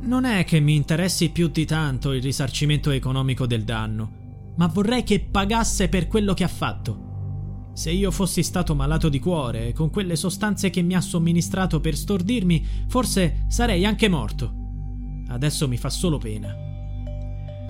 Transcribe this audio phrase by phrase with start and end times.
[0.00, 5.02] Non è che mi interessi più di tanto il risarcimento economico del danno, ma vorrei
[5.02, 7.70] che pagasse per quello che ha fatto.
[7.74, 11.96] Se io fossi stato malato di cuore, con quelle sostanze che mi ha somministrato per
[11.96, 14.52] stordirmi, forse sarei anche morto.
[15.28, 16.54] Adesso mi fa solo pena.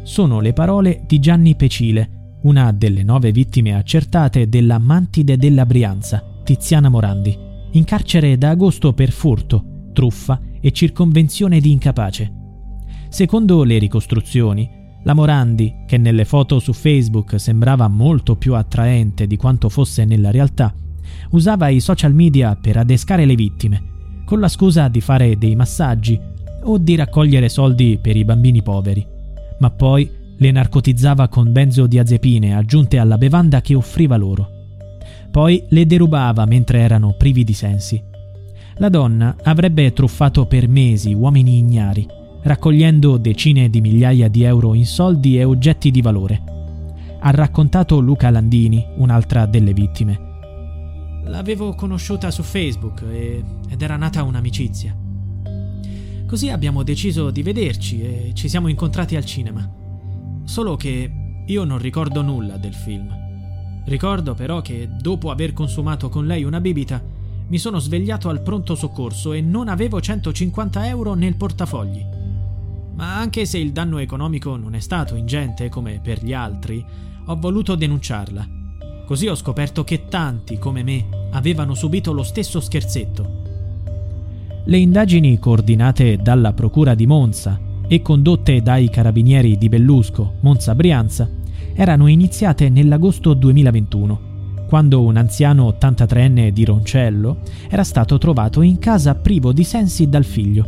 [0.02, 6.22] Sono le parole di Gianni Pecile, una delle nove vittime accertate della mantide della Brianza,
[6.44, 7.36] Tiziana Morandi,
[7.72, 12.32] in carcere da agosto per furto, truffa e circonvenzione di incapace.
[13.08, 14.68] Secondo le ricostruzioni,
[15.04, 20.30] la Morandi, che nelle foto su Facebook sembrava molto più attraente di quanto fosse nella
[20.30, 20.74] realtà,
[21.30, 23.82] usava i social media per adescare le vittime,
[24.24, 26.20] con la scusa di fare dei massaggi
[26.64, 29.06] o di raccogliere soldi per i bambini poveri,
[29.60, 34.50] ma poi le narcotizzava con benzodiazepine aggiunte alla bevanda che offriva loro.
[35.30, 38.02] Poi le derubava mentre erano privi di sensi.
[38.80, 42.06] La donna avrebbe truffato per mesi uomini ignari,
[42.42, 46.42] raccogliendo decine di migliaia di euro in soldi e oggetti di valore.
[47.18, 50.26] Ha raccontato Luca Landini, un'altra delle vittime.
[51.24, 54.96] L'avevo conosciuta su Facebook e, ed era nata un'amicizia.
[56.24, 59.68] Così abbiamo deciso di vederci e ci siamo incontrati al cinema.
[60.44, 61.10] Solo che
[61.44, 63.12] io non ricordo nulla del film.
[63.86, 67.16] Ricordo però che dopo aver consumato con lei una bibita
[67.48, 72.04] mi sono svegliato al pronto soccorso e non avevo 150 euro nel portafogli.
[72.94, 76.84] Ma anche se il danno economico non è stato ingente come per gli altri,
[77.26, 78.46] ho voluto denunciarla.
[79.06, 83.36] Così ho scoperto che tanti come me avevano subito lo stesso scherzetto.
[84.64, 91.30] Le indagini coordinate dalla Procura di Monza e condotte dai carabinieri di Bellusco, Monza Brianza,
[91.72, 94.27] erano iniziate nell'agosto 2021
[94.68, 97.38] quando un anziano 83enne di Roncello
[97.70, 100.66] era stato trovato in casa privo di sensi dal figlio.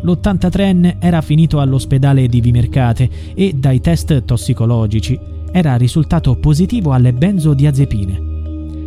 [0.00, 5.18] L'83enne era finito all'ospedale di Vimercate e dai test tossicologici
[5.52, 8.26] era risultato positivo alle benzodiazepine.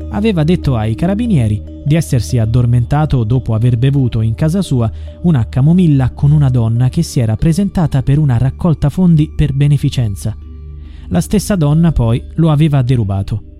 [0.09, 4.91] Aveva detto ai carabinieri di essersi addormentato dopo aver bevuto in casa sua
[5.21, 10.35] una camomilla con una donna che si era presentata per una raccolta fondi per beneficenza.
[11.07, 13.50] La stessa donna poi lo aveva derubato.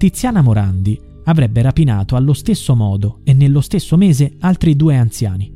[0.00, 5.52] Tiziana Morandi avrebbe rapinato allo stesso modo e nello stesso mese altri due anziani.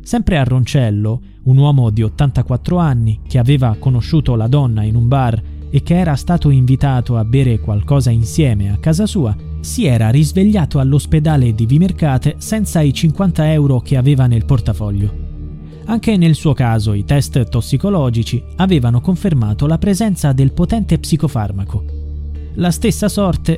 [0.00, 5.08] Sempre a Roncello, un uomo di 84 anni che aveva conosciuto la donna in un
[5.08, 10.10] bar e che era stato invitato a bere qualcosa insieme a casa sua, si era
[10.10, 15.12] risvegliato all'ospedale di Vimercate senza i 50 euro che aveva nel portafoglio.
[15.86, 21.84] Anche nel suo caso i test tossicologici avevano confermato la presenza del potente psicofarmaco.
[22.54, 23.57] La stessa sorte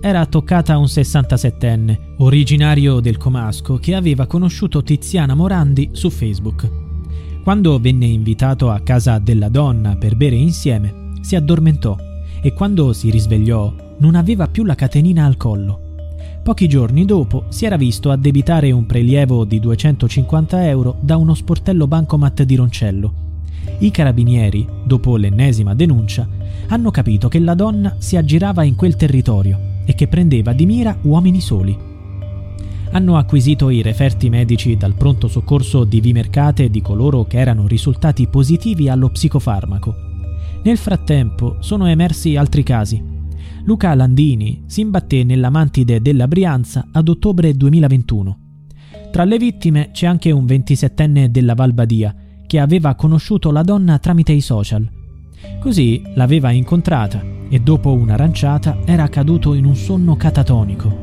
[0.00, 6.68] Era toccata a un 67enne, originario del Comasco, che aveva conosciuto Tiziana Morandi su Facebook.
[7.42, 11.96] Quando venne invitato a casa della donna per bere insieme, si addormentò
[12.42, 15.80] e quando si risvegliò non aveva più la catenina al collo.
[16.42, 21.86] Pochi giorni dopo si era visto addebitare un prelievo di 250 euro da uno sportello
[21.86, 23.14] bancomat di Roncello.
[23.78, 26.28] I carabinieri, dopo l'ennesima denuncia,
[26.68, 30.96] hanno capito che la donna si aggirava in quel territorio e che prendeva di mira
[31.02, 31.92] uomini soli.
[32.92, 38.28] Hanno acquisito i referti medici dal pronto soccorso di Vimercate di coloro che erano risultati
[38.28, 39.94] positivi allo psicofarmaco.
[40.62, 43.02] Nel frattempo sono emersi altri casi.
[43.64, 48.38] Luca Landini si imbatté nella mantide della Brianza ad ottobre 2021.
[49.10, 52.14] Tra le vittime c'è anche un 27enne della Valbadia
[52.46, 54.88] che aveva conosciuto la donna tramite i social.
[55.58, 60.98] Così l'aveva incontrata e dopo un'aranciata era caduto in un sonno catatonico.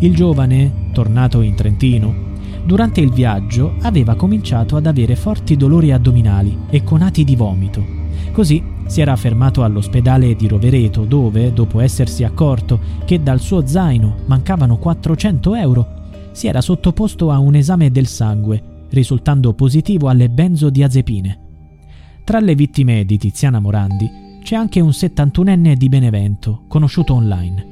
[0.00, 2.24] Il giovane, tornato in Trentino,
[2.66, 7.84] Durante il viaggio aveva cominciato ad avere forti dolori addominali e conati di vomito.
[8.32, 14.16] Così si era fermato all'ospedale di Rovereto dove, dopo essersi accorto che dal suo zaino
[14.26, 15.86] mancavano 400 euro,
[16.32, 18.60] si era sottoposto a un esame del sangue,
[18.90, 21.38] risultando positivo alle benzodiazepine.
[22.24, 27.66] Tra le vittime di Tiziana Morandi c'è anche un 71enne di Benevento, conosciuto online.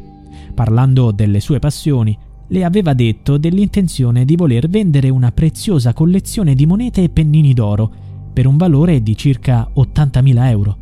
[0.55, 2.19] Parlando delle sue passioni,
[2.49, 7.89] le aveva detto dell'intenzione di voler vendere una preziosa collezione di monete e pennini d'oro
[8.33, 10.77] per un valore di circa 80.000 euro.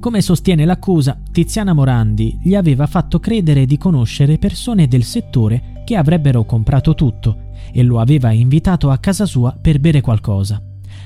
[0.00, 5.96] Come sostiene l'accusa, Tiziana Morandi gli aveva fatto credere di conoscere persone del settore che
[5.96, 10.62] avrebbero comprato tutto e lo aveva invitato a casa sua per bere qualcosa.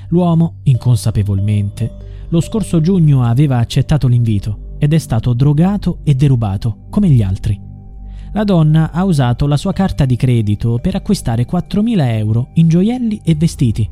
[0.07, 7.09] L'uomo, inconsapevolmente, lo scorso giugno aveva accettato l'invito ed è stato drogato e derubato, come
[7.09, 7.59] gli altri.
[8.33, 13.21] La donna ha usato la sua carta di credito per acquistare 4.000 euro in gioielli
[13.23, 13.87] e vestiti.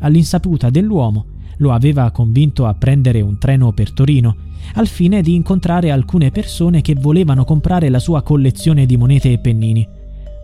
[0.00, 4.36] All'insaputa dell'uomo, lo aveva convinto a prendere un treno per Torino,
[4.74, 9.38] al fine di incontrare alcune persone che volevano comprare la sua collezione di monete e
[9.38, 9.88] pennini.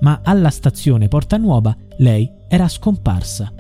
[0.01, 3.53] Ma alla stazione Porta Nuova lei era scomparsa.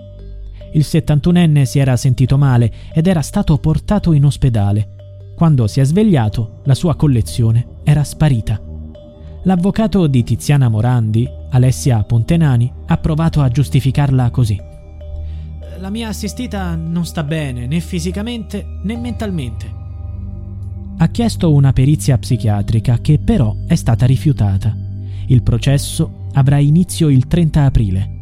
[0.74, 5.34] Il 71enne si era sentito male ed era stato portato in ospedale.
[5.36, 8.60] Quando si è svegliato, la sua collezione era sparita.
[9.44, 14.58] L'avvocato di Tiziana Morandi, Alessia Pontenani, ha provato a giustificarla così.
[15.78, 19.80] La mia assistita non sta bene né fisicamente né mentalmente.
[20.98, 24.76] Ha chiesto una perizia psichiatrica che però è stata rifiutata.
[25.26, 28.21] Il processo avrà inizio il 30 aprile.